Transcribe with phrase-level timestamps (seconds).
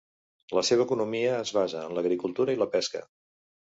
[0.59, 3.09] La seva economia es basa en l'agricultura i la pesca.